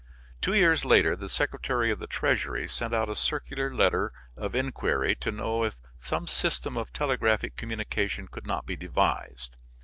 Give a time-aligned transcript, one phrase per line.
[0.41, 5.13] Two years later the Secretary of the Treasury sent out a circular letter of inquiry
[5.17, 9.57] to know if some system of telegraphic communication could not be devised.